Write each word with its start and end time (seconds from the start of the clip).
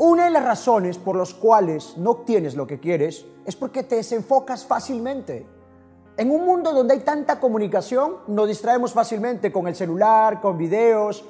Una 0.00 0.26
de 0.26 0.30
las 0.30 0.44
razones 0.44 0.96
por 0.96 1.16
las 1.16 1.34
cuales 1.34 1.96
no 1.96 2.10
obtienes 2.10 2.54
lo 2.54 2.68
que 2.68 2.78
quieres 2.78 3.26
es 3.44 3.56
porque 3.56 3.82
te 3.82 3.96
desenfocas 3.96 4.64
fácilmente. 4.64 5.44
En 6.16 6.30
un 6.30 6.46
mundo 6.46 6.72
donde 6.72 6.94
hay 6.94 7.00
tanta 7.00 7.40
comunicación, 7.40 8.18
nos 8.28 8.46
distraemos 8.46 8.92
fácilmente 8.92 9.50
con 9.50 9.66
el 9.66 9.74
celular, 9.74 10.40
con 10.40 10.56
videos, 10.56 11.24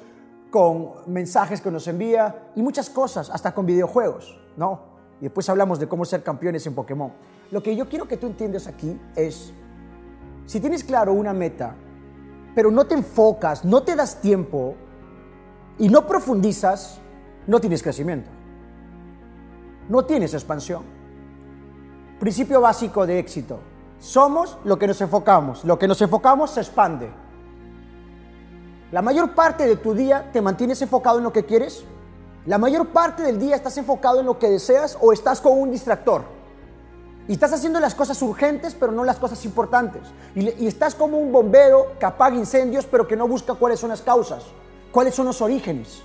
con 0.51 0.91
mensajes 1.07 1.61
que 1.61 1.71
nos 1.71 1.87
envía 1.87 2.51
y 2.55 2.61
muchas 2.61 2.91
cosas, 2.91 3.31
hasta 3.31 3.55
con 3.55 3.65
videojuegos, 3.65 4.39
¿no? 4.55 4.81
Y 5.19 5.23
después 5.23 5.49
hablamos 5.49 5.79
de 5.79 5.87
cómo 5.87 6.05
ser 6.05 6.21
campeones 6.21 6.67
en 6.67 6.75
Pokémon. 6.75 7.11
Lo 7.49 7.63
que 7.63 7.75
yo 7.75 7.89
quiero 7.89 8.07
que 8.07 8.17
tú 8.17 8.27
entiendas 8.27 8.67
aquí 8.67 8.95
es, 9.15 9.51
si 10.45 10.59
tienes 10.59 10.83
claro 10.83 11.13
una 11.13 11.33
meta, 11.33 11.73
pero 12.53 12.69
no 12.69 12.85
te 12.85 12.93
enfocas, 12.93 13.65
no 13.65 13.81
te 13.81 13.95
das 13.95 14.21
tiempo 14.21 14.75
y 15.79 15.89
no 15.89 16.05
profundizas, 16.05 16.99
no 17.47 17.59
tienes 17.59 17.81
crecimiento 17.81 18.29
no 19.89 20.05
tienes 20.05 20.33
expansión. 20.33 20.83
Principio 22.19 22.61
básico 22.61 23.05
de 23.05 23.19
éxito. 23.19 23.59
Somos 23.99 24.57
lo 24.63 24.77
que 24.77 24.87
nos 24.87 25.01
enfocamos. 25.01 25.65
Lo 25.65 25.77
que 25.77 25.87
nos 25.87 26.01
enfocamos 26.01 26.51
se 26.51 26.61
expande. 26.61 27.11
La 28.91 29.01
mayor 29.01 29.35
parte 29.35 29.67
de 29.67 29.75
tu 29.75 29.93
día 29.93 30.31
te 30.31 30.41
mantienes 30.41 30.81
enfocado 30.81 31.17
en 31.17 31.23
lo 31.23 31.33
que 31.33 31.45
quieres. 31.45 31.83
La 32.45 32.57
mayor 32.57 32.89
parte 32.89 33.23
del 33.23 33.39
día 33.39 33.55
estás 33.55 33.77
enfocado 33.77 34.19
en 34.19 34.25
lo 34.25 34.39
que 34.39 34.49
deseas 34.49 34.97
o 35.01 35.11
estás 35.11 35.41
con 35.41 35.59
un 35.59 35.71
distractor. 35.71 36.23
Y 37.27 37.33
estás 37.33 37.53
haciendo 37.53 37.79
las 37.79 37.93
cosas 37.93 38.21
urgentes, 38.21 38.75
pero 38.79 38.91
no 38.91 39.03
las 39.03 39.17
cosas 39.17 39.43
importantes. 39.45 40.01
Y, 40.35 40.63
y, 40.63 40.67
estás 40.67 40.95
como 40.95 41.19
un 41.19 41.31
bombero 41.31 41.93
que 41.99 42.05
apaga 42.05 42.35
incendios, 42.35 42.85
pero 42.85 43.07
que 43.07 43.15
no 43.15 43.27
busca 43.27 43.53
cuáles 43.53 43.79
son 43.79 43.89
las 43.89 44.01
causas, 44.01 44.43
cuáles 44.91 45.13
son 45.13 45.27
los 45.27 45.39
orígenes. 45.41 46.01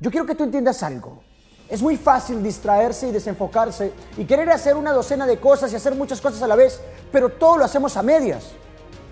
Yo 0.00 0.10
quiero 0.10 0.24
que 0.24 0.34
tú 0.34 0.44
entiendas 0.44 0.82
algo. 0.82 1.29
Es 1.70 1.80
muy 1.80 1.96
fácil 1.96 2.42
distraerse 2.42 3.08
y 3.08 3.12
desenfocarse 3.12 3.92
y 4.16 4.24
querer 4.24 4.50
hacer 4.50 4.76
una 4.76 4.92
docena 4.92 5.24
de 5.24 5.38
cosas 5.38 5.72
y 5.72 5.76
hacer 5.76 5.94
muchas 5.94 6.20
cosas 6.20 6.42
a 6.42 6.48
la 6.48 6.56
vez, 6.56 6.80
pero 7.12 7.28
todo 7.28 7.58
lo 7.58 7.64
hacemos 7.64 7.96
a 7.96 8.02
medias. 8.02 8.48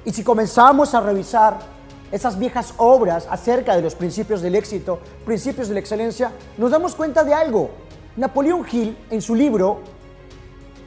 Y 0.05 0.13
si 0.13 0.25
comenzamos 0.25 0.93
a 0.93 1.01
revisar 1.01 1.59
esas 2.11 2.37
viejas 2.37 2.75
obras 2.79 3.29
acerca 3.31 3.77
de 3.77 3.83
los 3.83 3.95
principios 3.95 4.43
del 4.43 4.57
éxito, 4.57 4.99
principios 5.25 5.69
de 5.69 5.75
la 5.75 5.81
excelencia, 5.81 6.33
nos 6.57 6.73
damos 6.73 6.97
cuenta 6.97 7.23
de 7.23 7.33
algo. 7.33 7.71
Napoleón 8.17 8.67
Hill, 8.71 8.97
en 9.11 9.23
su 9.23 9.37
libro 9.37 9.81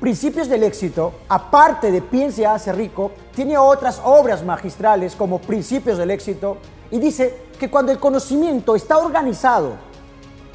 Principios 0.01 0.49
del 0.49 0.63
éxito, 0.63 1.13
aparte 1.29 1.91
de 1.91 2.01
Piense 2.01 2.45
hace 2.45 2.73
rico, 2.73 3.11
tiene 3.35 3.55
otras 3.55 4.01
obras 4.03 4.43
magistrales 4.43 5.15
como 5.15 5.39
Principios 5.39 5.99
del 5.99 6.09
éxito 6.09 6.57
y 6.89 6.97
dice 6.97 7.43
que 7.59 7.69
cuando 7.69 7.91
el 7.91 7.99
conocimiento 7.99 8.75
está 8.75 8.97
organizado, 8.97 9.90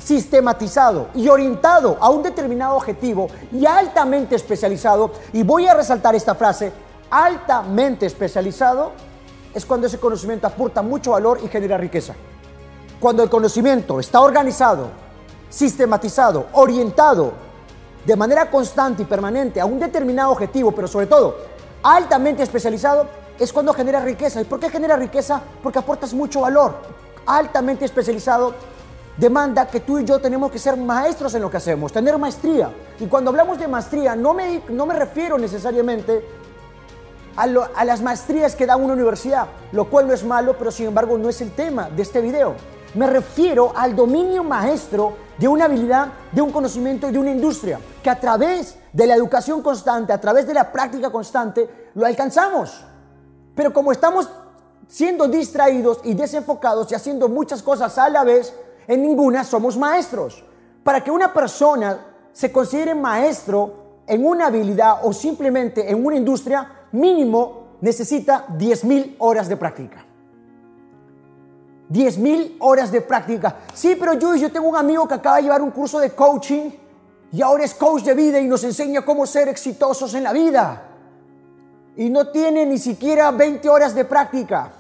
sistematizado 0.07 1.09
y 1.17 1.29
orientado 1.29 1.97
a 2.01 2.11
un 2.11 2.23
determinado 2.23 2.77
objetivo 2.77 3.27
y 3.51 3.67
altamente 3.67 4.37
especializado, 4.37 5.11
y 5.33 5.43
voy 5.43 5.67
a 5.67 5.75
resaltar 5.75 6.15
esta 6.15 6.37
frase, 6.37 6.73
altamente 7.11 8.07
especializado, 8.07 8.93
es 9.53 9.67
cuando 9.67 9.89
ese 9.89 9.99
conocimiento 9.99 10.47
aporta 10.47 10.81
mucho 10.81 11.11
valor 11.11 11.41
y 11.43 11.49
genera 11.49 11.77
riqueza. 11.77 12.15
Cuando 13.01 13.25
el 13.25 13.29
conocimiento 13.29 13.99
está 13.99 14.21
organizado, 14.21 14.91
sistematizado, 15.51 16.47
orientado 16.53 17.33
de 18.05 18.15
manera 18.15 18.49
constante 18.49 19.03
y 19.03 19.07
permanente 19.07 19.61
a 19.61 19.67
un 19.67 19.81
determinado 19.81 20.31
objetivo, 20.31 20.71
pero 20.71 20.87
sobre 20.87 21.07
todo 21.07 21.37
altamente 21.83 22.45
especializado, 22.45 23.09
es 23.41 23.53
cuando 23.53 23.75
genera 23.75 23.99
riqueza. 23.99 24.41
¿Y 24.41 24.45
por 24.45 24.61
qué 24.61 24.71
genera 24.71 24.95
riqueza? 24.95 25.43
Porque 25.65 25.81
aportas 25.81 26.15
mucho 26.15 26.43
valor. 26.43 26.77
Altamente 27.27 27.84
especializado 27.84 28.55
demanda 29.17 29.67
que 29.67 29.81
tú 29.81 29.98
y 29.98 30.05
yo 30.05 30.19
tenemos 30.19 30.50
que 30.50 30.59
ser 30.59 30.77
maestros 30.77 31.34
en 31.34 31.42
lo 31.42 31.50
que 31.50 31.56
hacemos, 31.56 31.92
tener 31.92 32.19
maestría. 32.19 32.70
Y 33.00 33.06
cuando 33.06 33.31
hablamos 33.31 33.59
de 33.59 33.69
maestría, 33.69 34.14
no 34.14 34.34
me, 34.34 34.62
no 34.69 34.86
me 34.86 34.95
refiero 34.95 35.39
necesariamente 35.39 36.25
a, 37.37 37.42
a, 37.42 37.84
las 37.84 38.03
maestrías 38.03 38.55
que 38.55 38.67
da 38.67 38.77
una 38.77 38.94
universidad, 38.94 39.47
lo 39.72 39.88
cual 39.88 40.06
no 40.06 40.15
es 40.15 40.25
malo, 40.25 40.56
pero 40.59 40.71
sin 40.71 40.87
embargo 40.87 41.19
no 41.19 41.28
es 41.28 41.41
el 41.41 41.53
tema 41.53 41.88
de 41.91 42.03
este 42.03 42.21
video. 42.21 42.55
Me 42.94 43.06
refiero 43.06 43.72
al 43.76 43.94
dominio 43.94 44.43
maestro 44.43 45.16
de 45.37 45.49
una 45.49 45.66
habilidad, 45.66 46.09
de 46.32 46.41
un 46.41 46.50
conocimiento 46.50 47.09
y 47.09 47.12
de 47.12 47.19
una 47.19 47.31
industria, 47.31 47.78
que 48.03 48.09
a 48.09 48.19
través 48.19 48.78
de 48.93 49.06
la 49.06 49.15
educación 49.15 49.62
constante, 49.62 50.12
a 50.12 50.21
través 50.21 50.47
de 50.47 50.55
la 50.55 50.72
práctica 50.72 51.10
constante, 51.10 51.91
lo 51.94 52.06
alcanzamos. 52.06 52.84
Pero 53.55 53.72
como 53.72 53.93
estamos 53.93 54.31
siendo 54.88 55.28
distraídos 55.28 56.00
y 56.05 56.15
desenfocados 56.15 56.91
y 56.91 56.94
haciendo 56.94 57.28
muchas 57.28 57.62
cosas 57.62 57.99
a 57.99 58.09
la 58.09 58.25
vez, 58.25 58.55
en 58.89 59.03
ninguna 59.03 59.45
somos 59.45 59.77
maestros. 59.77 60.45
Para 60.83 61.03
que 61.03 61.11
una 61.11 61.33
persona 61.33 62.07
se 62.33 62.53
considere 62.53 62.95
maestro 62.95 64.03
en 64.07 64.25
una 64.25 64.47
habilidad 64.47 65.01
o 65.03 65.13
simplemente 65.13 65.91
en 65.91 66.05
una 66.05 66.17
industria, 66.17 66.71
mínimo 66.93 67.67
necesita 67.81 68.47
10.000 68.49 69.17
horas 69.19 69.49
de 69.49 69.57
práctica. 69.57 70.05
10.000 71.91 72.57
horas 72.61 72.91
de 72.91 73.01
práctica. 73.01 73.57
Sí, 73.75 73.97
pero 73.99 74.15
yo, 74.15 74.35
yo 74.35 74.51
tengo 74.51 74.69
un 74.69 74.77
amigo 74.77 75.07
que 75.07 75.15
acaba 75.15 75.37
de 75.37 75.43
llevar 75.43 75.63
un 75.63 75.71
curso 75.71 75.99
de 75.99 76.11
coaching 76.11 76.71
y 77.33 77.43
ahora 77.43 77.65
es 77.65 77.75
coach 77.75 78.03
de 78.03 78.15
vida 78.15 78.41
y 78.41 78.47
nos 78.47 78.65
enseña 78.65 79.05
cómo 79.05 79.27
ser 79.27 79.49
exitosos 79.49 80.15
en 80.15 80.23
la 80.23 80.33
vida. 80.33 80.83
Y 81.97 82.11
no 82.11 82.29
tiene 82.29 82.67
ni 82.67 82.79
siquiera 82.79 83.31
20 83.31 83.69
horas 83.69 83.95
de 83.95 84.05
práctica. 84.05 84.73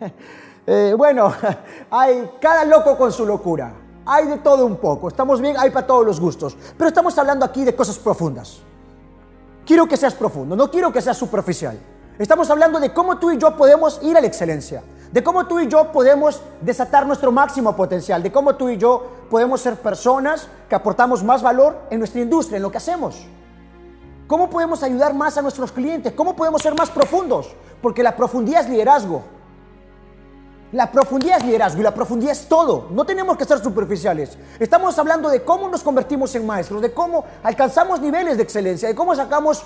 Eh, 0.66 0.94
bueno, 0.96 1.32
hay 1.90 2.30
cada 2.40 2.64
loco 2.64 2.96
con 2.96 3.12
su 3.12 3.24
locura. 3.24 3.72
Hay 4.04 4.26
de 4.26 4.38
todo 4.38 4.66
un 4.66 4.76
poco. 4.76 5.08
Estamos 5.08 5.40
bien, 5.40 5.56
hay 5.58 5.70
para 5.70 5.86
todos 5.86 6.04
los 6.04 6.20
gustos. 6.20 6.56
Pero 6.76 6.88
estamos 6.88 7.16
hablando 7.18 7.44
aquí 7.44 7.64
de 7.64 7.74
cosas 7.74 7.98
profundas. 7.98 8.60
Quiero 9.64 9.88
que 9.88 9.96
seas 9.96 10.14
profundo, 10.14 10.54
no 10.54 10.70
quiero 10.70 10.92
que 10.92 11.02
seas 11.02 11.16
superficial. 11.16 11.76
Estamos 12.18 12.48
hablando 12.50 12.78
de 12.78 12.94
cómo 12.94 13.18
tú 13.18 13.32
y 13.32 13.36
yo 13.36 13.56
podemos 13.56 14.00
ir 14.02 14.16
a 14.16 14.20
la 14.20 14.26
excelencia, 14.26 14.82
de 15.12 15.24
cómo 15.24 15.46
tú 15.46 15.58
y 15.58 15.66
yo 15.66 15.90
podemos 15.90 16.40
desatar 16.60 17.04
nuestro 17.04 17.32
máximo 17.32 17.74
potencial, 17.74 18.22
de 18.22 18.30
cómo 18.30 18.54
tú 18.54 18.68
y 18.68 18.78
yo 18.78 19.04
podemos 19.28 19.60
ser 19.60 19.74
personas 19.74 20.48
que 20.68 20.76
aportamos 20.76 21.24
más 21.24 21.42
valor 21.42 21.76
en 21.90 21.98
nuestra 21.98 22.20
industria, 22.20 22.56
en 22.56 22.62
lo 22.62 22.70
que 22.70 22.78
hacemos. 22.78 23.26
¿Cómo 24.28 24.48
podemos 24.48 24.82
ayudar 24.82 25.14
más 25.14 25.36
a 25.36 25.42
nuestros 25.42 25.72
clientes? 25.72 26.12
¿Cómo 26.12 26.34
podemos 26.36 26.62
ser 26.62 26.74
más 26.74 26.88
profundos? 26.88 27.54
Porque 27.82 28.02
la 28.02 28.16
profundidad 28.16 28.62
es 28.62 28.70
liderazgo. 28.70 29.22
La 30.72 30.90
profundidad 30.90 31.38
es 31.38 31.44
liderazgo 31.44 31.80
y 31.80 31.84
la 31.84 31.94
profundidad 31.94 32.32
es 32.32 32.48
todo. 32.48 32.88
No 32.90 33.04
tenemos 33.04 33.36
que 33.36 33.44
ser 33.44 33.62
superficiales. 33.62 34.36
Estamos 34.58 34.98
hablando 34.98 35.28
de 35.28 35.44
cómo 35.44 35.68
nos 35.68 35.82
convertimos 35.82 36.34
en 36.34 36.44
maestros, 36.44 36.82
de 36.82 36.92
cómo 36.92 37.24
alcanzamos 37.44 38.00
niveles 38.00 38.36
de 38.36 38.42
excelencia, 38.42 38.88
de 38.88 38.94
cómo 38.94 39.14
sacamos 39.14 39.62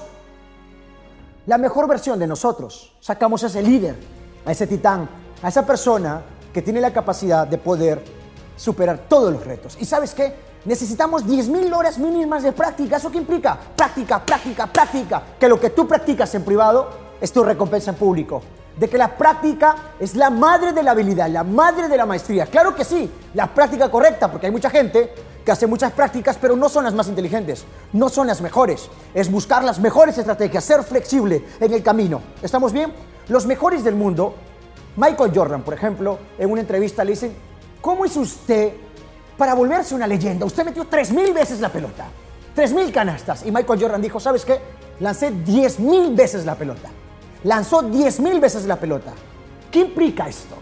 la 1.47 1.57
mejor 1.57 1.89
versión 1.89 2.19
de 2.19 2.27
nosotros. 2.27 2.95
Sacamos 3.01 3.43
a 3.43 3.47
ese 3.47 3.63
líder, 3.63 3.97
a 4.45 4.53
ese 4.53 4.67
titán, 4.67 5.09
a 5.43 5.49
esa 5.49 5.65
persona 5.65 6.21
que 6.53 6.61
tiene 6.61 6.83
la 6.83 6.93
capacidad 6.93 7.47
de 7.47 7.57
poder 7.57 8.05
superar 8.55 8.99
todos 9.09 9.33
los 9.33 9.43
retos. 9.43 9.79
¿Y 9.81 9.87
sabes 9.87 10.13
qué? 10.13 10.35
Necesitamos 10.67 11.25
10.000 11.25 11.75
horas 11.75 11.99
mínimas 11.99 12.43
de 12.43 12.53
práctica. 12.53 12.99
¿Eso 12.99 13.11
qué 13.11 13.17
implica? 13.17 13.59
Práctica, 13.75 14.23
práctica, 14.23 14.67
práctica. 14.67 15.23
Que 15.41 15.49
lo 15.49 15.59
que 15.59 15.71
tú 15.71 15.89
practicas 15.89 16.35
en 16.35 16.45
privado 16.45 16.91
es 17.19 17.33
tu 17.33 17.43
recompensa 17.43 17.91
en 17.91 17.97
público 17.97 18.43
de 18.77 18.89
que 18.89 18.99
la 18.99 19.17
práctica 19.17 19.75
es 19.99 20.15
la 20.15 20.31
madre 20.31 20.73
de 20.73 20.83
la 20.83 20.93
habilidad, 20.93 21.29
la 21.29 21.45
madre 21.45 21.89
de 21.89 21.97
la 21.97 22.07
maestría. 22.07 22.47
Claro 22.47 22.75
que 22.75 22.85
sí, 22.85 23.11
la 23.35 23.53
práctica 23.53 23.91
correcta, 23.91 24.31
porque 24.31 24.47
hay 24.47 24.53
mucha 24.53 24.71
gente 24.71 25.13
que 25.45 25.53
hace 25.53 25.67
muchas 25.67 25.93
prácticas, 25.93 26.39
pero 26.41 26.57
no 26.57 26.69
son 26.69 26.85
las 26.85 26.95
más 26.95 27.09
inteligentes, 27.09 27.65
no 27.93 28.09
son 28.09 28.27
las 28.27 28.41
mejores. 28.41 28.89
Es 29.15 29.31
buscar 29.31 29.65
las 29.65 29.79
mejores 29.81 30.19
estrategias, 30.19 30.65
ser 30.65 30.83
flexible 30.83 31.45
en 31.61 31.73
el 31.73 31.83
camino. 31.83 32.21
¿Estamos 32.43 32.73
bien? 32.73 32.93
Los 33.29 33.47
mejores 33.47 33.85
del 33.85 33.95
mundo, 33.95 34.35
Michael 34.97 35.33
Jordan, 35.35 35.63
por 35.63 35.75
ejemplo, 35.75 36.19
en 36.39 36.51
una 36.51 36.61
entrevista 36.61 37.05
le 37.05 37.13
dicen, 37.13 37.35
¿cómo 37.81 38.05
es 38.05 38.17
usted 38.17 38.73
para 39.37 39.55
volverse 39.55 39.95
una 39.95 40.07
leyenda? 40.07 40.45
Usted 40.47 40.65
metió 40.65 40.89
3.000 40.89 41.33
veces 41.33 41.61
la 41.61 41.71
pelota, 41.71 42.07
3.000 42.57 42.93
canastas. 42.93 43.45
Y 43.47 43.51
Michael 43.51 43.81
Jordan 43.81 44.03
dijo, 44.03 44.21
¿sabes 44.21 44.45
qué? 44.45 44.59
Lancé 45.01 45.33
10.000 45.33 46.15
veces 46.15 46.45
la 46.45 46.55
pelota 46.55 46.91
lanzó 47.45 47.83
10.000 47.83 48.41
veces 48.41 48.67
la 48.67 48.77
pelota. 48.77 49.13
¿Qué 49.71 49.81
implica 49.81 50.29
esto? 50.29 50.57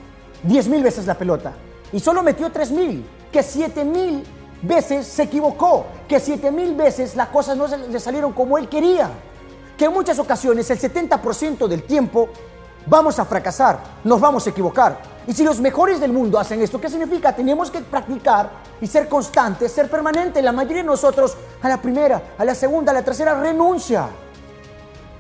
10.000 0.47 0.83
veces 0.83 1.07
la 1.07 1.15
pelota. 1.15 1.53
Y 1.93 2.01
solo 2.01 2.23
metió 2.23 2.53
3.000. 2.53 3.03
Que 3.33 3.41
7.000 3.41 4.23
veces 4.63 5.07
se 5.07 5.25
equivocó. 5.25 5.87
Que 6.07 6.17
7.000 6.19 6.77
veces 6.77 7.17
las 7.17 7.29
cosas 7.29 7.57
no 7.57 7.67
le 7.67 8.01
salieron 8.01 8.33
como 8.33 8.59
él 8.59 8.69
quería. 8.69 9.11
Que 9.77 9.87
en 9.87 9.93
muchas 9.93 10.19
ocasiones, 10.19 10.71
el 10.71 10.79
70% 10.79 11.67
del 11.69 11.85
tiempo, 11.85 12.29
vamos 12.87 13.19
a 13.19 13.25
fracasar, 13.25 13.79
nos 14.05 14.21
vamos 14.21 14.47
a 14.47 14.51
equivocar. 14.51 14.99
Y 15.27 15.33
si 15.33 15.45
los 15.45 15.61
mejores 15.61 16.01
del 16.01 16.13
mundo 16.13 16.39
hacen 16.39 16.61
esto, 16.63 16.81
¿qué 16.81 16.89
significa? 16.89 17.35
Tenemos 17.35 17.71
que 17.71 17.81
practicar 17.81 18.51
y 18.81 18.87
ser 18.87 19.09
constantes, 19.09 19.71
ser 19.73 19.91
permanentes. 19.91 20.43
La 20.43 20.53
mayoría 20.53 20.83
de 20.83 20.89
nosotros 20.89 21.37
a 21.63 21.69
la 21.69 21.81
primera, 21.81 22.35
a 22.39 22.45
la 22.45 22.55
segunda, 22.55 22.93
a 22.93 22.95
la 22.95 23.03
tercera 23.03 23.39
renuncia. 23.39 24.09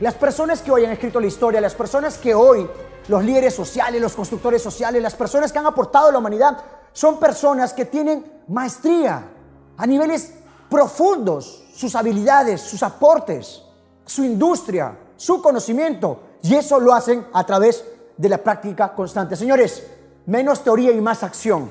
Las 0.00 0.14
personas 0.14 0.62
que 0.62 0.70
hoy 0.70 0.84
han 0.84 0.92
escrito 0.92 1.20
la 1.20 1.26
historia, 1.26 1.60
las 1.60 1.74
personas 1.74 2.18
que 2.18 2.34
hoy, 2.34 2.68
los 3.08 3.24
líderes 3.24 3.54
sociales, 3.54 4.00
los 4.00 4.14
constructores 4.14 4.62
sociales, 4.62 5.02
las 5.02 5.16
personas 5.16 5.52
que 5.52 5.58
han 5.58 5.66
aportado 5.66 6.08
a 6.08 6.12
la 6.12 6.18
humanidad, 6.18 6.58
son 6.92 7.18
personas 7.18 7.72
que 7.72 7.84
tienen 7.84 8.24
maestría. 8.48 9.34
a 9.76 9.86
niveles 9.86 10.34
profundos 10.68 11.64
sus 11.72 11.94
habilidades, 11.94 12.60
sus 12.60 12.82
aportes, 12.82 13.62
su 14.04 14.24
industria, 14.24 14.98
su 15.16 15.40
conocimiento. 15.40 16.20
Y 16.42 16.56
eso 16.56 16.80
lo 16.80 16.92
hacen 16.92 17.26
a 17.32 17.46
través 17.46 17.84
de 18.16 18.28
la 18.28 18.38
práctica 18.38 18.92
constante. 18.92 19.36
Señores, 19.36 19.86
menos 20.26 20.64
teoría 20.64 20.90
y 20.90 21.00
más 21.00 21.22
acción. 21.22 21.70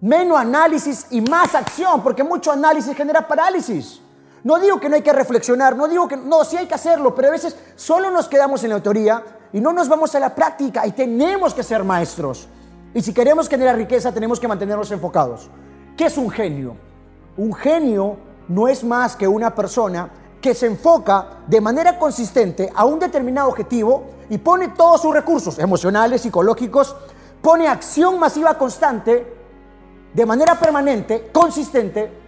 Menos 0.00 0.38
análisis 0.38 1.06
y 1.10 1.20
más 1.20 1.54
acción, 1.56 2.02
porque 2.02 2.22
mucho 2.22 2.52
análisis 2.52 2.96
genera 2.96 3.26
parálisis. 3.26 4.00
No 4.46 4.60
digo 4.60 4.78
que 4.78 4.88
no 4.88 4.94
hay 4.94 5.02
que 5.02 5.12
reflexionar, 5.12 5.74
no 5.74 5.88
digo 5.88 6.06
que 6.06 6.16
no, 6.16 6.44
sí 6.44 6.56
hay 6.56 6.66
que 6.66 6.74
hacerlo, 6.76 7.16
pero 7.16 7.26
a 7.26 7.30
veces 7.32 7.56
solo 7.74 8.12
nos 8.12 8.28
quedamos 8.28 8.62
en 8.62 8.70
la 8.70 8.80
teoría 8.80 9.20
y 9.52 9.60
no 9.60 9.72
nos 9.72 9.88
vamos 9.88 10.14
a 10.14 10.20
la 10.20 10.36
práctica 10.36 10.86
y 10.86 10.92
tenemos 10.92 11.52
que 11.52 11.64
ser 11.64 11.82
maestros. 11.82 12.46
Y 12.94 13.02
si 13.02 13.12
queremos 13.12 13.48
generar 13.48 13.74
riqueza, 13.74 14.12
tenemos 14.12 14.38
que 14.38 14.46
mantenernos 14.46 14.88
enfocados. 14.92 15.50
¿Qué 15.96 16.04
es 16.04 16.16
un 16.16 16.30
genio? 16.30 16.76
Un 17.36 17.54
genio 17.54 18.18
no 18.46 18.68
es 18.68 18.84
más 18.84 19.16
que 19.16 19.26
una 19.26 19.52
persona 19.52 20.10
que 20.40 20.54
se 20.54 20.66
enfoca 20.66 21.26
de 21.48 21.60
manera 21.60 21.98
consistente 21.98 22.70
a 22.72 22.84
un 22.84 23.00
determinado 23.00 23.48
objetivo 23.48 24.04
y 24.30 24.38
pone 24.38 24.68
todos 24.68 25.02
sus 25.02 25.12
recursos 25.12 25.58
emocionales, 25.58 26.20
psicológicos, 26.20 26.94
pone 27.42 27.66
acción 27.66 28.20
masiva 28.20 28.56
constante, 28.56 29.26
de 30.14 30.24
manera 30.24 30.56
permanente, 30.56 31.30
consistente, 31.32 32.25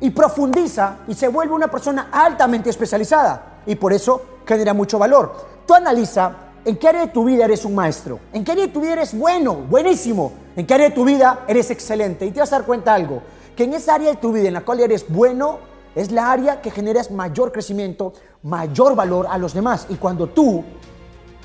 y 0.00 0.10
profundiza 0.10 0.98
y 1.08 1.14
se 1.14 1.28
vuelve 1.28 1.54
una 1.54 1.68
persona 1.68 2.08
altamente 2.12 2.70
especializada 2.70 3.60
y 3.66 3.74
por 3.74 3.92
eso 3.92 4.40
genera 4.46 4.74
mucho 4.74 4.98
valor. 4.98 5.34
Tú 5.66 5.74
analiza 5.74 6.32
en 6.64 6.76
qué 6.76 6.88
área 6.88 7.02
de 7.02 7.12
tu 7.12 7.24
vida 7.24 7.44
eres 7.44 7.64
un 7.64 7.74
maestro, 7.74 8.20
en 8.32 8.44
qué 8.44 8.52
área 8.52 8.66
de 8.66 8.72
tu 8.72 8.80
vida 8.80 8.94
eres 8.94 9.16
bueno, 9.16 9.54
buenísimo, 9.54 10.32
en 10.56 10.66
qué 10.66 10.74
área 10.74 10.88
de 10.88 10.94
tu 10.94 11.04
vida 11.04 11.44
eres 11.48 11.70
excelente 11.70 12.26
y 12.26 12.30
te 12.30 12.40
vas 12.40 12.52
a 12.52 12.56
dar 12.58 12.66
cuenta 12.66 12.94
algo, 12.94 13.22
que 13.56 13.64
en 13.64 13.74
esa 13.74 13.94
área 13.94 14.10
de 14.10 14.16
tu 14.16 14.32
vida 14.32 14.48
en 14.48 14.54
la 14.54 14.62
cual 14.62 14.80
eres 14.80 15.06
bueno, 15.08 15.58
es 15.94 16.12
la 16.12 16.30
área 16.30 16.60
que 16.60 16.70
generas 16.70 17.10
mayor 17.10 17.50
crecimiento, 17.50 18.12
mayor 18.42 18.94
valor 18.94 19.26
a 19.28 19.36
los 19.36 19.52
demás. 19.52 19.86
Y 19.88 19.96
cuando 19.96 20.28
tú 20.28 20.62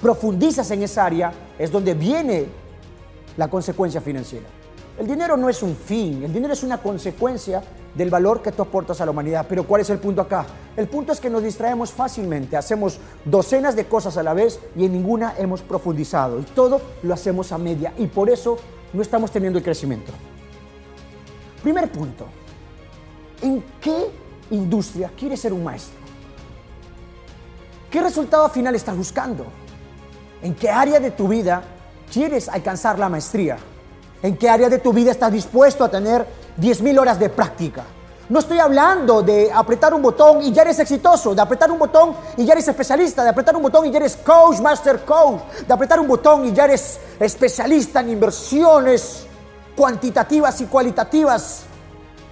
profundizas 0.02 0.70
en 0.72 0.84
esa 0.84 1.06
área, 1.06 1.34
es 1.58 1.72
donde 1.72 1.94
viene 1.94 2.46
la 3.36 3.48
consecuencia 3.48 4.00
financiera. 4.00 4.46
El 4.98 5.08
dinero 5.08 5.36
no 5.38 5.50
es 5.50 5.64
un 5.64 5.76
fin, 5.76 6.24
el 6.24 6.32
dinero 6.32 6.54
es 6.54 6.62
una 6.62 6.78
consecuencia 6.78 7.64
del 7.96 8.12
valor 8.12 8.42
que 8.42 8.52
tú 8.52 8.62
aportas 8.62 9.02
a 9.02 9.06
la 9.06 9.12
humanidad. 9.12 9.46
Pero 9.50 9.66
¿cuál 9.66 9.82
es 9.82 9.90
el 9.90 9.98
punto 9.98 10.22
acá? 10.22 10.46
El 10.78 10.88
punto 10.88 11.12
es 11.12 11.20
que 11.20 11.30
nos 11.30 11.42
distraemos 11.42 11.92
fácilmente, 11.92 12.56
hacemos 12.56 13.00
docenas 13.26 13.76
de 13.76 13.86
cosas 13.86 14.18
a 14.18 14.24
la 14.24 14.34
vez 14.34 14.60
y 14.76 14.86
en 14.86 14.94
ninguna 14.94 15.34
hemos 15.38 15.62
profundizado. 15.62 16.40
Y 16.40 16.44
todo 16.44 16.80
lo 17.02 17.14
hacemos 17.14 17.52
a 17.52 17.58
media 17.58 17.94
y 17.98 18.06
por 18.06 18.30
eso 18.30 18.58
no 18.94 19.02
estamos 19.02 19.32
teniendo 19.32 19.58
el 19.58 19.66
crecimiento. 19.66 20.12
Primer 21.64 21.92
punto, 21.92 22.28
¿en 23.42 23.64
qué 23.82 24.10
industria 24.52 25.12
quieres 25.18 25.40
ser 25.40 25.54
un 25.54 25.64
maestro? 25.64 25.98
¿Qué 27.90 28.02
resultado 28.02 28.48
final 28.50 28.76
estás 28.76 28.96
buscando? 28.96 29.46
¿En 30.42 30.54
qué 30.54 30.70
área 30.70 31.00
de 31.00 31.12
tu 31.12 31.28
vida 31.28 31.64
quieres 32.12 32.50
alcanzar 32.50 33.00
la 33.00 33.10
maestría? 33.10 33.58
¿En 34.24 34.38
qué 34.38 34.50
área 34.50 34.70
de 34.70 34.80
tu 34.80 34.94
vida 34.94 35.12
estás 35.12 35.34
dispuesto 35.34 35.84
a 35.84 35.90
tener 35.90 36.26
10.000 36.58 36.98
horas 36.98 37.20
de 37.20 37.28
práctica? 37.28 37.84
No 38.30 38.40
estoy 38.40 38.58
hablando 38.58 39.22
de 39.22 39.52
apretar 39.54 39.94
un 39.94 40.02
botón 40.02 40.42
y 40.42 40.54
ya 40.54 40.62
eres 40.62 40.80
exitoso, 40.80 41.36
de 41.36 41.42
apretar 41.42 41.70
un 41.70 41.78
botón 41.78 42.16
y 42.38 42.46
ya 42.46 42.54
eres 42.54 42.66
especialista, 42.70 43.22
de 43.22 43.32
apretar 43.32 43.54
un 43.58 43.64
botón 43.64 43.86
y 43.86 43.92
ya 43.92 43.98
eres 43.98 44.16
coach, 44.16 44.62
master 44.62 45.04
coach, 45.04 45.42
de 45.68 45.74
apretar 45.74 46.00
un 46.00 46.08
botón 46.08 46.46
y 46.46 46.54
ya 46.54 46.64
eres 46.64 47.02
especialista 47.20 48.00
en 48.00 48.12
inversiones, 48.12 49.26
cuantitativas 49.76 50.62
y 50.62 50.68
cualitativas 50.68 51.64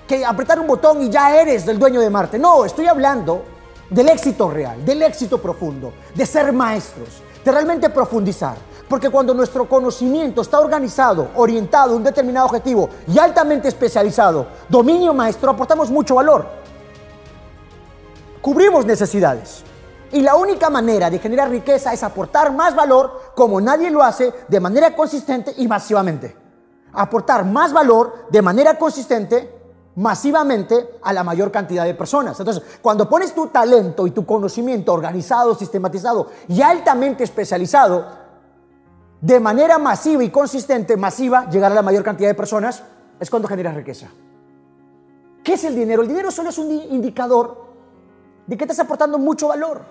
que 0.07 0.23
apretar 0.23 0.61
un 0.61 0.67
botón 0.67 1.01
y 1.01 1.09
ya 1.09 1.35
eres 1.41 1.65
del 1.65 1.77
dueño 1.77 1.99
de 1.99 2.09
Marte. 2.09 2.39
No, 2.39 2.63
estoy 2.63 2.87
hablando 2.87 3.43
del 3.89 4.07
éxito 4.07 4.49
real, 4.49 4.85
del 4.85 5.03
éxito 5.03 5.41
profundo, 5.41 5.91
de 6.15 6.25
ser 6.25 6.53
maestros, 6.53 7.21
de 7.43 7.51
realmente 7.51 7.89
profundizar. 7.89 8.70
Porque 8.91 9.09
cuando 9.09 9.33
nuestro 9.33 9.69
conocimiento 9.69 10.41
está 10.41 10.59
organizado, 10.59 11.29
orientado 11.35 11.93
a 11.93 11.95
un 11.95 12.03
determinado 12.03 12.47
objetivo 12.47 12.89
y 13.07 13.17
altamente 13.17 13.69
especializado, 13.69 14.47
dominio 14.67 15.13
maestro, 15.13 15.49
aportamos 15.49 15.89
mucho 15.89 16.15
valor. 16.15 16.45
Cubrimos 18.41 18.85
necesidades. 18.85 19.63
Y 20.11 20.19
la 20.19 20.35
única 20.35 20.69
manera 20.69 21.09
de 21.09 21.19
generar 21.19 21.49
riqueza 21.49 21.93
es 21.93 22.03
aportar 22.03 22.51
más 22.51 22.75
valor 22.75 23.31
como 23.33 23.61
nadie 23.61 23.89
lo 23.89 24.03
hace 24.03 24.33
de 24.49 24.59
manera 24.59 24.93
consistente 24.93 25.53
y 25.55 25.69
masivamente 25.69 26.35
aportar 26.91 27.45
más 27.45 27.71
valor 27.71 28.27
de 28.29 28.41
manera 28.41 28.77
consistente, 28.77 29.49
masivamente, 29.95 30.99
a 31.01 31.13
la 31.13 31.23
mayor 31.23 31.49
cantidad 31.49 31.85
de 31.85 31.93
personas. 31.93 32.37
Entonces, 32.37 32.61
cuando 32.81 33.07
pones 33.07 33.33
tu 33.33 33.47
talento 33.47 34.05
y 34.05 34.11
tu 34.11 34.25
conocimiento 34.25 34.91
organizado, 34.91 35.55
sistematizado 35.55 36.27
y 36.49 36.61
altamente 36.61 37.23
especializado, 37.23 38.20
de 39.21 39.39
manera 39.39 39.77
masiva 39.77 40.23
y 40.23 40.29
consistente, 40.29 40.97
masiva, 40.97 41.49
llegar 41.49 41.71
a 41.71 41.75
la 41.75 41.81
mayor 41.81 42.03
cantidad 42.03 42.29
de 42.29 42.35
personas, 42.35 42.83
es 43.19 43.29
cuando 43.29 43.47
generas 43.47 43.75
riqueza. 43.75 44.07
¿Qué 45.43 45.53
es 45.53 45.63
el 45.63 45.75
dinero? 45.75 46.01
El 46.01 46.07
dinero 46.07 46.31
solo 46.31 46.49
es 46.49 46.57
un 46.57 46.71
indicador 46.71 47.69
de 48.47 48.57
que 48.57 48.63
estás 48.63 48.79
aportando 48.79 49.17
mucho 49.17 49.47
valor. 49.47 49.81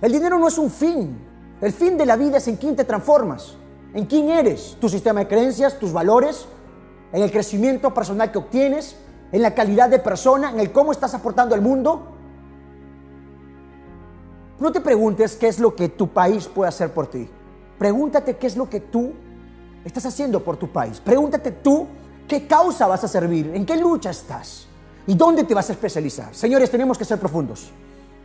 El 0.00 0.12
dinero 0.12 0.38
no 0.38 0.48
es 0.48 0.58
un 0.58 0.70
fin. 0.70 1.18
El 1.60 1.72
fin 1.72 1.96
de 1.96 2.04
la 2.04 2.16
vida 2.16 2.38
es 2.38 2.48
en 2.48 2.56
quién 2.56 2.76
te 2.76 2.84
transformas 2.84 3.56
en 3.94 4.06
quién 4.06 4.28
eres, 4.28 4.76
tu 4.80 4.88
sistema 4.88 5.20
de 5.20 5.28
creencias, 5.28 5.78
tus 5.78 5.92
valores, 5.92 6.46
en 7.12 7.22
el 7.22 7.30
crecimiento 7.30 7.94
personal 7.94 8.30
que 8.32 8.38
obtienes, 8.38 8.96
en 9.30 9.40
la 9.40 9.54
calidad 9.54 9.88
de 9.88 10.00
persona, 10.00 10.50
en 10.50 10.58
el 10.58 10.72
cómo 10.72 10.90
estás 10.90 11.14
aportando 11.14 11.54
al 11.54 11.62
mundo. 11.62 12.08
No 14.58 14.72
te 14.72 14.80
preguntes 14.80 15.36
qué 15.36 15.46
es 15.46 15.60
lo 15.60 15.76
que 15.76 15.88
tu 15.88 16.08
país 16.08 16.48
puede 16.48 16.68
hacer 16.68 16.92
por 16.92 17.06
ti. 17.06 17.28
Pregúntate 17.78 18.36
qué 18.36 18.46
es 18.46 18.56
lo 18.56 18.68
que 18.68 18.80
tú 18.80 19.12
estás 19.84 20.06
haciendo 20.06 20.42
por 20.42 20.56
tu 20.56 20.68
país. 20.68 21.00
Pregúntate 21.00 21.50
tú 21.50 21.86
qué 22.26 22.46
causa 22.46 22.86
vas 22.86 23.04
a 23.04 23.08
servir, 23.08 23.52
en 23.54 23.66
qué 23.66 23.76
lucha 23.76 24.10
estás 24.10 24.66
y 25.06 25.14
dónde 25.14 25.44
te 25.44 25.54
vas 25.54 25.68
a 25.68 25.72
especializar. 25.72 26.34
Señores, 26.34 26.70
tenemos 26.70 26.96
que 26.96 27.04
ser 27.04 27.18
profundos. 27.18 27.70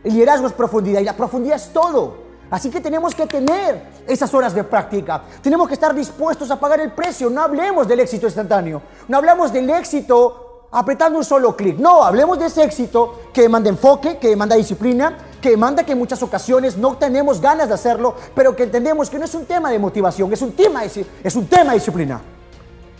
El 0.02 0.14
liderazgo 0.14 0.46
es 0.46 0.52
profundidad 0.52 1.00
y 1.00 1.04
la 1.04 1.16
profundidad 1.16 1.56
es 1.56 1.72
todo. 1.72 2.30
Así 2.50 2.70
que 2.70 2.80
tenemos 2.80 3.14
que 3.14 3.26
tener 3.26 4.02
esas 4.08 4.32
horas 4.34 4.54
de 4.54 4.64
práctica. 4.64 5.22
Tenemos 5.40 5.68
que 5.68 5.74
estar 5.74 5.94
dispuestos 5.94 6.50
a 6.50 6.58
pagar 6.58 6.80
el 6.80 6.92
precio. 6.92 7.30
No 7.30 7.42
hablemos 7.42 7.86
del 7.86 8.00
éxito 8.00 8.26
instantáneo. 8.26 8.82
No 9.06 9.18
hablamos 9.18 9.52
del 9.52 9.70
éxito 9.70 10.66
apretando 10.72 11.18
un 11.18 11.24
solo 11.24 11.54
clic. 11.54 11.78
No, 11.78 12.02
hablemos 12.02 12.38
de 12.38 12.46
ese 12.46 12.64
éxito 12.64 13.20
que 13.32 13.42
demanda 13.42 13.68
enfoque, 13.68 14.18
que 14.18 14.28
demanda 14.28 14.56
disciplina, 14.56 15.16
que 15.40 15.50
demanda 15.50 15.84
que 15.84 15.92
en 15.92 15.98
muchas 15.98 16.22
ocasiones 16.22 16.76
no 16.76 16.96
tenemos 16.96 17.40
ganas 17.40 17.68
de 17.68 17.74
hacerlo, 17.74 18.14
pero 18.34 18.54
que 18.54 18.64
entendemos 18.64 19.08
que 19.08 19.18
no 19.18 19.24
es 19.24 19.34
un 19.34 19.46
tema 19.46 19.70
de 19.70 19.78
motivación, 19.78 20.32
es 20.32 20.42
un 20.42 20.52
tema 20.52 20.82
de, 20.82 21.06
es 21.24 21.36
un 21.36 21.46
tema 21.46 21.72
de 21.72 21.78
disciplina. 21.78 22.20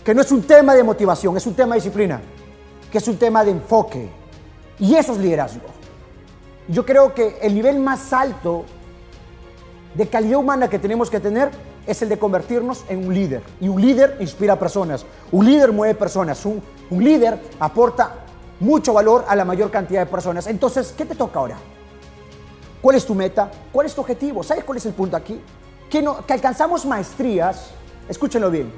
Que 0.05 0.15
no 0.15 0.23
es 0.23 0.33
un 0.33 0.43
tema 0.43 0.75
de 0.75 0.83
motivación, 0.83 1.37
es 1.37 1.47
un 1.47 1.55
tema 1.55 1.75
de 1.75 1.83
disciplina. 1.83 2.21
Que 2.91 2.99
es 2.99 3.09
un 3.09 3.17
tema 3.17 3.45
de 3.45 3.51
enfoque. 3.51 4.09
Y 4.79 4.95
eso 4.95 5.13
es 5.13 5.19
liderazgo. 5.19 5.67
Yo 6.69 6.87
creo 6.87 7.15
que 7.15 7.39
el 7.43 7.55
nivel 7.55 7.79
más 7.79 8.13
alto 8.13 8.65
de 9.95 10.07
calidad 10.09 10.39
humana 10.39 10.69
que 10.69 10.79
tenemos 10.79 11.11
que 11.11 11.21
tener 11.21 11.51
es 11.87 12.01
el 12.03 12.09
de 12.09 12.19
convertirnos 12.19 12.85
en 12.89 13.07
un 13.07 13.15
líder. 13.15 13.43
Y 13.61 13.69
un 13.69 13.81
líder 13.81 14.17
inspira 14.21 14.59
personas, 14.59 15.05
un 15.33 15.47
líder 15.47 15.73
mueve 15.73 15.95
personas, 15.95 16.45
un, 16.47 16.63
líder 16.91 17.39
aporta 17.59 18.15
mucho 18.61 18.93
valor 18.93 19.25
a 19.29 19.37
la 19.37 19.45
mayor 19.45 19.71
cantidad 19.71 20.01
de 20.01 20.07
personas. 20.07 20.47
Entonces, 20.47 20.95
¿qué 20.97 21.05
te 21.05 21.15
toca 21.15 21.39
ahora? 21.39 21.57
¿Cuál 22.81 22.97
es 22.97 23.05
tu 23.05 23.15
meta? 23.15 23.51
¿Cuál 23.73 23.87
es 23.87 23.95
tu 23.95 24.01
objetivo? 24.01 24.43
¿Sabes 24.43 24.65
cuál 24.65 24.79
es 24.79 24.87
el 24.87 24.95
punto 24.95 25.17
aquí? 25.17 25.41
Que, 25.91 26.01
no, 26.01 26.25
que 26.25 26.33
alcanzamos 26.33 26.87
maestrías, 26.87 27.71
escúchenlo 28.09 28.51
bien, 28.51 28.73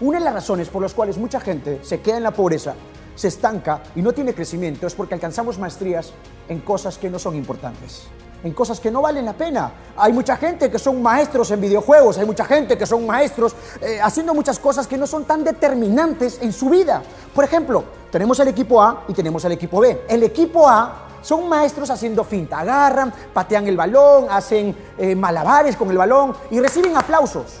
una 0.00 0.18
de 0.18 0.24
las 0.24 0.34
razones 0.34 0.68
por 0.68 0.80
las 0.80 0.94
cuales 0.94 1.18
mucha 1.18 1.38
gente 1.38 1.80
se 1.82 2.00
queda 2.00 2.16
en 2.16 2.22
la 2.22 2.30
pobreza, 2.30 2.74
se 3.14 3.28
estanca 3.28 3.82
y 3.94 4.00
no 4.00 4.12
tiene 4.12 4.34
crecimiento 4.34 4.86
es 4.86 4.94
porque 4.94 5.14
alcanzamos 5.14 5.58
maestrías 5.58 6.12
en 6.48 6.60
cosas 6.60 6.96
que 6.96 7.10
no 7.10 7.18
son 7.18 7.36
importantes 7.36 8.06
en 8.44 8.52
cosas 8.52 8.80
que 8.80 8.90
no 8.90 9.02
valen 9.02 9.24
la 9.24 9.34
pena. 9.34 9.72
Hay 9.96 10.12
mucha 10.12 10.36
gente 10.36 10.70
que 10.70 10.78
son 10.78 11.02
maestros 11.02 11.50
en 11.50 11.60
videojuegos, 11.60 12.18
hay 12.18 12.26
mucha 12.26 12.44
gente 12.44 12.76
que 12.76 12.86
son 12.86 13.06
maestros 13.06 13.54
eh, 13.80 14.00
haciendo 14.02 14.34
muchas 14.34 14.58
cosas 14.58 14.86
que 14.86 14.98
no 14.98 15.06
son 15.06 15.24
tan 15.24 15.44
determinantes 15.44 16.40
en 16.42 16.52
su 16.52 16.68
vida. 16.68 17.02
Por 17.34 17.44
ejemplo, 17.44 17.84
tenemos 18.10 18.40
el 18.40 18.48
equipo 18.48 18.82
A 18.82 19.04
y 19.08 19.12
tenemos 19.12 19.44
el 19.44 19.52
equipo 19.52 19.80
B. 19.80 20.02
El 20.08 20.22
equipo 20.24 20.68
A 20.68 21.08
son 21.22 21.48
maestros 21.48 21.88
haciendo 21.90 22.24
finta, 22.24 22.58
agarran, 22.58 23.12
patean 23.32 23.66
el 23.66 23.76
balón, 23.76 24.26
hacen 24.28 24.76
eh, 24.98 25.14
malabares 25.14 25.76
con 25.76 25.90
el 25.90 25.96
balón 25.96 26.34
y 26.50 26.60
reciben 26.60 26.96
aplausos. 26.96 27.60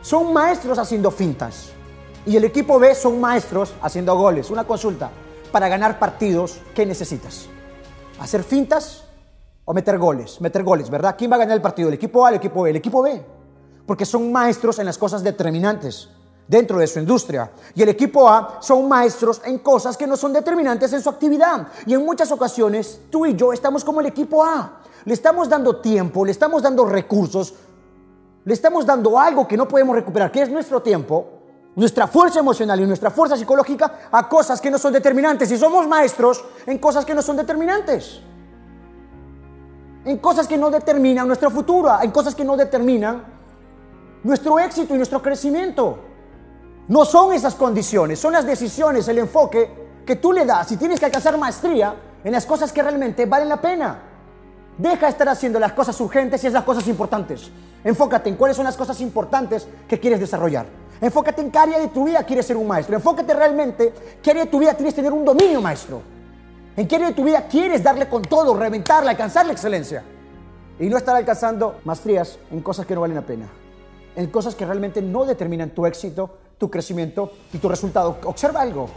Son 0.00 0.32
maestros 0.32 0.78
haciendo 0.78 1.10
fintas. 1.10 1.70
Y 2.26 2.36
el 2.36 2.44
equipo 2.44 2.78
B 2.78 2.94
son 2.94 3.20
maestros 3.20 3.74
haciendo 3.82 4.16
goles. 4.16 4.50
Una 4.50 4.64
consulta, 4.64 5.10
para 5.52 5.68
ganar 5.68 5.98
partidos, 5.98 6.60
¿qué 6.74 6.86
necesitas? 6.86 7.46
Hacer 8.18 8.42
fintas 8.42 9.04
o 9.64 9.74
meter 9.74 9.98
goles, 9.98 10.40
meter 10.40 10.62
goles, 10.62 10.88
¿verdad? 10.88 11.14
¿Quién 11.16 11.30
va 11.30 11.36
a 11.36 11.40
ganar 11.40 11.56
el 11.56 11.62
partido? 11.62 11.88
¿El 11.88 11.94
equipo 11.94 12.24
A, 12.24 12.30
el 12.30 12.36
equipo 12.36 12.62
B? 12.62 12.70
El 12.70 12.76
equipo 12.76 13.02
B. 13.02 13.22
Porque 13.86 14.06
son 14.06 14.32
maestros 14.32 14.78
en 14.78 14.86
las 14.86 14.96
cosas 14.96 15.22
determinantes. 15.22 16.08
Dentro 16.46 16.78
de 16.78 16.86
su 16.86 16.98
industria. 16.98 17.50
Y 17.74 17.82
el 17.82 17.88
equipo 17.88 18.28
A 18.28 18.58
son 18.60 18.88
maestros 18.88 19.40
en 19.44 19.58
cosas 19.58 19.96
que 19.96 20.06
no 20.06 20.16
son 20.16 20.32
determinantes 20.32 20.92
en 20.92 21.02
su 21.02 21.08
actividad. 21.08 21.68
Y 21.86 21.94
en 21.94 22.04
muchas 22.04 22.30
ocasiones 22.32 23.00
tú 23.10 23.26
y 23.26 23.34
yo 23.34 23.52
estamos 23.52 23.84
como 23.84 24.00
el 24.00 24.06
equipo 24.06 24.44
A. 24.44 24.80
Le 25.04 25.14
estamos 25.14 25.48
dando 25.48 25.76
tiempo, 25.76 26.24
le 26.24 26.30
estamos 26.30 26.62
dando 26.62 26.84
recursos, 26.84 27.54
le 28.44 28.54
estamos 28.54 28.86
dando 28.86 29.18
algo 29.18 29.46
que 29.46 29.56
no 29.56 29.66
podemos 29.66 29.96
recuperar, 29.96 30.30
que 30.30 30.42
es 30.42 30.48
nuestro 30.48 30.80
tiempo, 30.82 31.26
nuestra 31.74 32.06
fuerza 32.06 32.40
emocional 32.40 32.80
y 32.80 32.86
nuestra 32.86 33.10
fuerza 33.10 33.36
psicológica 33.36 34.08
a 34.10 34.28
cosas 34.28 34.60
que 34.60 34.70
no 34.70 34.78
son 34.78 34.92
determinantes. 34.92 35.50
Y 35.50 35.58
somos 35.58 35.88
maestros 35.88 36.44
en 36.66 36.78
cosas 36.78 37.04
que 37.04 37.14
no 37.14 37.22
son 37.22 37.36
determinantes. 37.36 38.20
En 40.04 40.18
cosas 40.18 40.46
que 40.46 40.58
no 40.58 40.70
determinan 40.70 41.26
nuestro 41.26 41.50
futuro, 41.50 41.90
en 42.00 42.10
cosas 42.10 42.34
que 42.34 42.44
no 42.44 42.56
determinan 42.56 43.24
nuestro 44.24 44.58
éxito 44.58 44.94
y 44.94 44.96
nuestro 44.96 45.22
crecimiento. 45.22 46.11
No 46.88 47.04
son 47.04 47.32
esas 47.32 47.54
condiciones, 47.54 48.18
son 48.18 48.32
las 48.32 48.44
decisiones, 48.44 49.06
el 49.08 49.18
enfoque 49.18 49.70
que 50.04 50.16
tú 50.16 50.32
le 50.32 50.44
das 50.44 50.72
y 50.72 50.76
tienes 50.76 50.98
que 50.98 51.06
alcanzar 51.06 51.38
maestría 51.38 51.94
en 52.24 52.32
las 52.32 52.44
cosas 52.44 52.72
que 52.72 52.82
realmente 52.82 53.26
valen 53.26 53.48
la 53.48 53.60
pena. 53.60 54.02
Deja 54.78 55.06
de 55.06 55.12
estar 55.12 55.28
haciendo 55.28 55.58
las 55.58 55.72
cosas 55.72 56.00
urgentes 56.00 56.42
y 56.42 56.46
es 56.46 56.52
las 56.52 56.64
cosas 56.64 56.86
importantes. 56.88 57.50
Enfócate 57.84 58.30
en 58.30 58.36
cuáles 58.36 58.56
son 58.56 58.64
las 58.64 58.76
cosas 58.76 59.00
importantes 59.00 59.66
que 59.88 60.00
quieres 60.00 60.18
desarrollar. 60.18 60.66
Enfócate 61.00 61.42
en 61.42 61.50
qué 61.50 61.58
área 61.58 61.78
de 61.78 61.88
tu 61.88 62.04
vida 62.04 62.24
quieres 62.24 62.46
ser 62.46 62.56
un 62.56 62.66
maestro. 62.66 62.94
Enfócate 62.96 63.34
realmente 63.34 63.92
qué 64.22 64.30
área 64.30 64.44
de 64.44 64.50
tu 64.50 64.58
vida 64.58 64.74
quieres 64.74 64.94
tener 64.94 65.12
un 65.12 65.24
dominio 65.24 65.60
maestro. 65.60 66.00
En 66.76 66.88
qué 66.88 66.96
área 66.96 67.08
de 67.08 67.14
tu 67.14 67.24
vida 67.24 67.46
quieres 67.48 67.82
darle 67.82 68.08
con 68.08 68.22
todo, 68.22 68.54
reventarla, 68.54 69.10
alcanzar 69.10 69.46
la 69.46 69.52
excelencia. 69.52 70.02
Y 70.78 70.88
no 70.88 70.96
estar 70.96 71.14
alcanzando 71.14 71.80
maestrías 71.84 72.38
en 72.50 72.60
cosas 72.60 72.86
que 72.86 72.94
no 72.94 73.02
valen 73.02 73.16
la 73.16 73.26
pena. 73.26 73.46
En 74.16 74.28
cosas 74.28 74.54
que 74.54 74.64
realmente 74.64 75.02
no 75.02 75.24
determinan 75.24 75.70
tu 75.70 75.86
éxito, 75.86 76.38
tu 76.62 76.70
crecimiento 76.70 77.32
y 77.52 77.58
tu 77.58 77.68
resultado. 77.68 78.18
Observa 78.24 78.60
algo. 78.60 78.88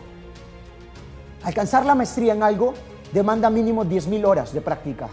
Alcanzar 1.43 1.85
la 1.85 1.95
maestría 1.95 2.33
en 2.33 2.43
algo 2.43 2.73
demanda 3.11 3.49
mínimo 3.49 3.83
10.000 3.83 4.25
horas 4.25 4.53
de 4.53 4.61
práctica. 4.61 5.09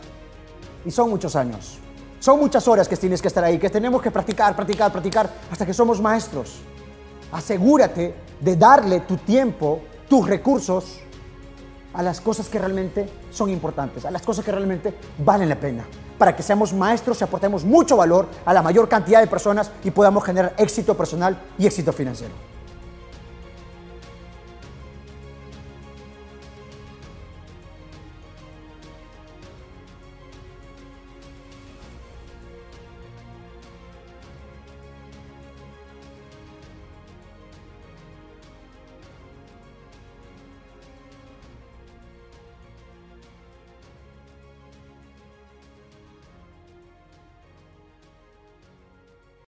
Y 0.85 0.91
son 0.91 1.09
muchos 1.11 1.35
años. 1.35 1.79
Son 2.21 2.39
muchas 2.39 2.69
horas 2.69 2.87
que 2.87 2.97
tienes 2.97 3.23
que 3.23 3.29
estar 3.29 3.43
ahí, 3.43 3.59
que 3.59 3.71
tenemos 3.71 4.03
que 4.03 4.11
practicar, 4.11 4.55
practicar, 4.55 4.93
practicar 4.93 5.31
hasta 5.51 5.65
que 5.67 5.73
somos 5.73 6.01
maestros 6.01 6.61
asegúrate 7.33 8.15
de 8.41 8.57
darle 8.57 9.01
tu 9.01 9.17
tiempo, 9.17 9.81
tus 10.09 10.29
recursos 10.29 11.01
a 11.95 12.03
las 12.03 12.21
cosas 12.21 12.49
que 12.49 12.59
realmente 12.59 13.09
son 13.31 13.51
importantes, 13.51 14.05
a 14.05 14.11
las 14.11 14.23
cosas 14.23 14.45
que 14.45 14.53
realmente 14.53 14.95
valen 15.19 15.49
la 15.49 15.59
pena, 15.59 15.85
para 16.23 16.37
que 16.37 16.45
seamos 16.45 16.73
maestros 16.73 17.21
y 17.21 17.25
aportemos 17.25 17.65
mucho 17.65 17.97
valor 17.97 18.29
a 18.45 18.55
la 18.55 18.63
mayor 18.63 18.89
cantidad 18.89 19.21
de 19.21 19.27
personas 19.27 19.73
y 19.83 19.91
podamos 19.91 20.23
generar 20.23 20.55
éxito 20.57 20.97
personal 20.97 21.37
y 21.59 21.67
éxito 21.67 21.93
financiero. 21.93 22.33